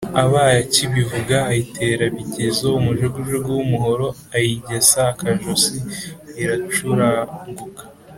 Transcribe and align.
abaye 0.23 0.55
akibivuga 0.63 1.35
ayitera 1.51 2.05
bigezo 2.15 2.67
umujugujugu 2.79 3.49
w’umuhoro 3.57 4.07
ayigesa 4.35 4.99
akajosi, 5.13 5.75
iracuranguka. 6.41 7.83